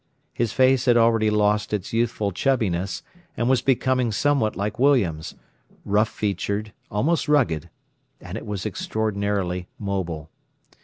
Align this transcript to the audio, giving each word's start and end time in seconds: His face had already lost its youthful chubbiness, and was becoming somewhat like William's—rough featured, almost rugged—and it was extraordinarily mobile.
His 0.33 0.51
face 0.51 0.85
had 0.85 0.97
already 0.97 1.29
lost 1.29 1.73
its 1.73 1.93
youthful 1.93 2.31
chubbiness, 2.31 3.03
and 3.37 3.47
was 3.47 3.61
becoming 3.61 4.11
somewhat 4.11 4.55
like 4.55 4.79
William's—rough 4.79 6.09
featured, 6.09 6.73
almost 6.89 7.27
rugged—and 7.29 8.35
it 8.35 8.47
was 8.47 8.65
extraordinarily 8.65 9.67
mobile. 9.77 10.31